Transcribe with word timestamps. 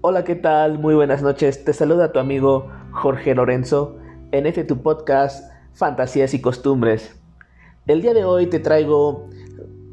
Hola, 0.00 0.22
¿qué 0.22 0.36
tal? 0.36 0.78
Muy 0.78 0.94
buenas 0.94 1.22
noches. 1.22 1.64
Te 1.64 1.72
saluda 1.72 2.12
tu 2.12 2.20
amigo 2.20 2.70
Jorge 2.92 3.34
Lorenzo 3.34 3.98
en 4.30 4.46
este 4.46 4.62
tu 4.62 4.80
podcast 4.80 5.52
Fantasías 5.74 6.34
y 6.34 6.40
Costumbres. 6.40 7.20
El 7.88 8.00
día 8.00 8.14
de 8.14 8.24
hoy 8.24 8.46
te 8.46 8.60
traigo 8.60 9.28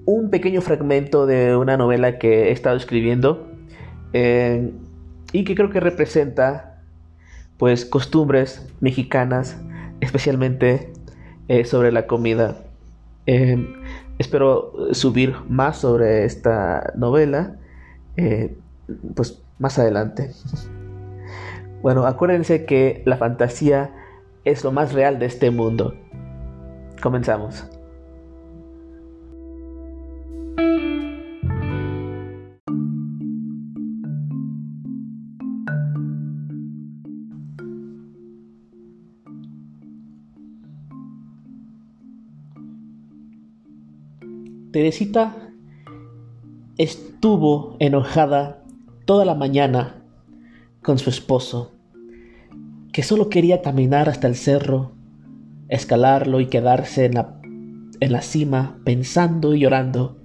un 0.05 0.29
pequeño 0.29 0.61
fragmento 0.61 1.25
de 1.25 1.55
una 1.55 1.75
novela 1.75 2.20
que 2.20 2.49
he 2.49 2.52
estado 2.52 2.77
escribiendo 2.77 3.47
eh, 4.13 4.71
y 5.33 5.43
que 5.43 5.55
creo 5.55 5.71
que 5.71 5.79
representa 5.79 6.83
pues 7.57 7.83
costumbres 7.83 8.72
mexicanas, 8.81 9.59
especialmente 10.02 10.94
eh, 11.47 11.66
sobre 11.66 11.91
la 11.91 12.05
comida. 12.05 12.58
Eh, 13.25 13.58
espero 14.19 14.72
subir 14.91 15.33
más 15.49 15.80
sobre 15.80 16.25
esta 16.25 16.94
novela 16.95 17.58
pues 19.16 19.45
más 19.59 19.80
adelante. 19.80 20.32
Bueno, 21.82 22.05
acuérdense 22.05 22.66
que 22.66 23.04
la 23.05 23.18
fantasía 23.18 23.94
es 24.44 24.64
lo 24.64 24.72
más 24.72 24.94
real 24.94 25.20
de 25.20 25.28
este 25.28 25.52
mundo. 25.52 25.95
Comenzamos. 27.02 27.66
Teresita 44.72 45.34
estuvo 46.78 47.78
enojada 47.80 48.64
toda 49.06 49.23
la 49.23 49.36
mañana 49.36 50.02
con 50.81 50.98
su 50.98 51.11
esposo, 51.11 51.73
que 52.92 53.03
solo 53.03 53.30
quería 53.30 53.62
caminar 53.62 54.09
hasta 54.09 54.28
el 54.28 54.36
cerro, 54.36 54.94
escalarlo 55.70 56.39
y 56.39 56.47
quedarse 56.47 57.06
en 57.06 57.14
la, 57.14 57.39
en 58.00 58.12
la 58.12 58.22
cima 58.22 58.80
pensando 58.84 59.53
y 59.53 59.59
llorando, 59.59 60.17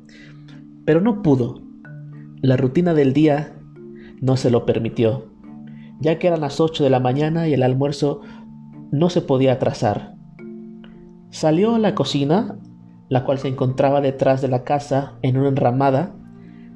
pero 0.87 1.03
no 1.03 1.23
pudo. 1.23 1.61
La 2.41 2.57
rutina 2.57 2.95
del 2.95 3.13
día 3.13 3.55
no 4.21 4.39
se 4.39 4.51
lo 4.51 4.65
permitió, 4.65 5.27
ya 6.01 6.19
que 6.19 6.29
eran 6.29 6.41
las 6.41 6.59
8 6.59 6.83
de 6.83 6.91
la 6.91 7.01
mañana 7.01 7.49
y 7.49 7.55
el 7.55 7.63
almuerzo 7.63 8.23
no 8.91 9.11
se 9.11 9.21
podía 9.21 9.53
atrasar. 9.53 10.15
Salió 11.29 11.75
a 11.75 11.79
la 11.79 11.95
cocina, 11.95 12.57
la 13.11 13.25
cual 13.25 13.39
se 13.39 13.49
encontraba 13.49 14.01
detrás 14.01 14.41
de 14.41 14.49
la 14.49 14.65
casa 14.65 15.19
en 15.21 15.37
una 15.37 15.49
enramada, 15.49 16.15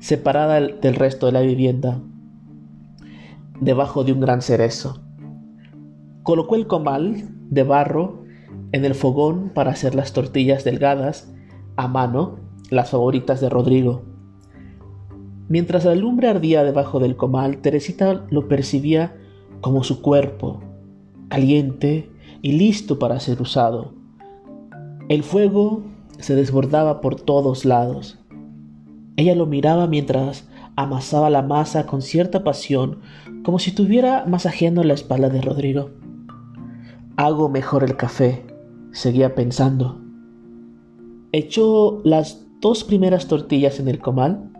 separada 0.04 0.60
del 0.60 0.96
resto 0.96 1.24
de 1.24 1.32
la 1.32 1.40
vivienda, 1.40 1.98
debajo 3.58 4.04
de 4.04 4.12
un 4.12 4.20
gran 4.20 4.42
cerezo. 4.42 5.00
Colocó 6.22 6.56
el 6.56 6.66
comal 6.66 7.30
de 7.48 7.62
barro 7.62 8.22
en 8.72 8.84
el 8.84 8.94
fogón 8.94 9.48
para 9.54 9.70
hacer 9.70 9.94
las 9.94 10.12
tortillas 10.12 10.62
delgadas 10.62 11.32
a 11.76 11.88
mano, 11.88 12.36
las 12.68 12.90
favoritas 12.90 13.40
de 13.40 13.48
Rodrigo. 13.48 14.02
Mientras 15.48 15.86
la 15.86 15.94
lumbre 15.94 16.28
ardía 16.28 16.64
debajo 16.64 17.00
del 17.00 17.16
comal, 17.16 17.62
Teresita 17.62 18.26
lo 18.28 18.46
percibía 18.46 19.16
como 19.62 19.84
su 19.84 20.02
cuerpo, 20.02 20.60
caliente 21.28 22.10
y 22.42 22.52
listo 22.52 22.98
para 22.98 23.20
ser 23.20 23.40
usado. 23.40 23.94
El 25.08 25.22
fuego 25.22 25.82
se 26.18 26.34
desbordaba 26.34 27.00
por 27.00 27.18
todos 27.18 27.64
lados. 27.64 28.18
Ella 29.16 29.34
lo 29.34 29.46
miraba 29.46 29.86
mientras 29.86 30.48
amasaba 30.76 31.30
la 31.30 31.42
masa 31.42 31.86
con 31.86 32.02
cierta 32.02 32.42
pasión, 32.42 33.00
como 33.44 33.58
si 33.58 33.70
estuviera 33.70 34.24
masajeando 34.26 34.82
la 34.82 34.94
espalda 34.94 35.28
de 35.28 35.40
Rodrigo. 35.40 35.90
Hago 37.16 37.48
mejor 37.48 37.84
el 37.84 37.96
café, 37.96 38.44
seguía 38.90 39.34
pensando. 39.34 40.00
Echó 41.30 42.00
las 42.04 42.44
dos 42.60 42.82
primeras 42.82 43.28
tortillas 43.28 43.78
en 43.78 43.88
el 43.88 44.00
comal. 44.00 44.50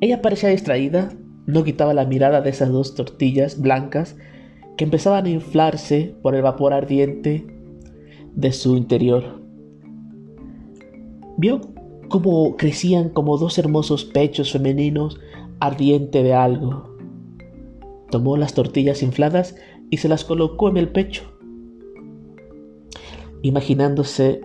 Ella 0.00 0.22
parecía 0.22 0.48
distraída, 0.48 1.10
no 1.46 1.62
quitaba 1.62 1.94
la 1.94 2.06
mirada 2.06 2.40
de 2.40 2.50
esas 2.50 2.70
dos 2.70 2.94
tortillas 2.94 3.60
blancas 3.60 4.16
que 4.76 4.84
empezaban 4.84 5.26
a 5.26 5.30
inflarse 5.30 6.16
por 6.22 6.34
el 6.34 6.42
vapor 6.42 6.72
ardiente 6.72 7.46
de 8.34 8.52
su 8.52 8.76
interior. 8.76 9.40
Vio 11.36 11.60
cómo 12.14 12.56
crecían 12.56 13.08
como 13.08 13.38
dos 13.38 13.58
hermosos 13.58 14.04
pechos 14.04 14.52
femeninos 14.52 15.18
ardiente 15.58 16.22
de 16.22 16.32
algo. 16.32 16.96
Tomó 18.08 18.36
las 18.36 18.54
tortillas 18.54 19.02
infladas 19.02 19.56
y 19.90 19.96
se 19.96 20.06
las 20.06 20.22
colocó 20.22 20.68
en 20.68 20.76
el 20.76 20.90
pecho, 20.90 21.24
imaginándose 23.42 24.42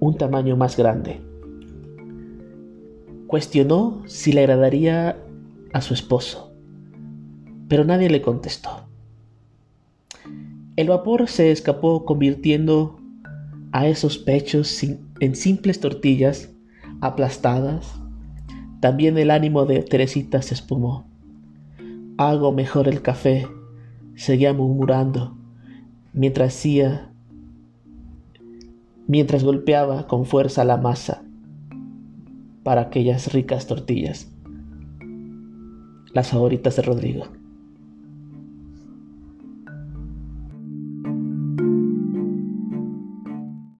un 0.00 0.16
tamaño 0.16 0.56
más 0.56 0.76
grande. 0.76 1.20
Cuestionó 3.28 4.02
si 4.06 4.32
le 4.32 4.40
agradaría 4.40 5.16
a 5.72 5.80
su 5.80 5.94
esposo, 5.94 6.52
pero 7.68 7.84
nadie 7.84 8.10
le 8.10 8.20
contestó. 8.20 8.88
El 10.74 10.88
vapor 10.88 11.28
se 11.28 11.52
escapó 11.52 12.04
convirtiendo 12.04 12.98
a 13.70 13.86
esos 13.86 14.18
pechos 14.18 14.82
en 14.82 15.36
simples 15.36 15.78
tortillas 15.78 16.51
aplastadas. 17.02 18.00
También 18.80 19.18
el 19.18 19.30
ánimo 19.30 19.66
de 19.66 19.82
Teresita 19.82 20.40
se 20.40 20.54
espumó. 20.54 21.04
Hago 22.16 22.52
mejor 22.52 22.88
el 22.88 23.02
café, 23.02 23.46
seguía 24.14 24.54
murmurando, 24.54 25.36
mientras 26.12 26.54
hacía, 26.54 27.12
mientras 29.06 29.44
golpeaba 29.44 30.06
con 30.06 30.24
fuerza 30.24 30.64
la 30.64 30.76
masa 30.76 31.22
para 32.62 32.82
aquellas 32.82 33.32
ricas 33.32 33.66
tortillas, 33.66 34.30
las 36.12 36.28
favoritas 36.28 36.76
de 36.76 36.82
Rodrigo. 36.82 37.41